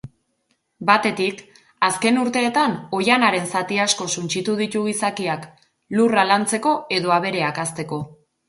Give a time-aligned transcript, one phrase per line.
[0.89, 1.41] Batetik,
[1.87, 5.47] azken urteetan oihanaren zati asko suntsitu ditu gizakiak,
[5.99, 8.03] lurra lantzeko edo abereak hazteko.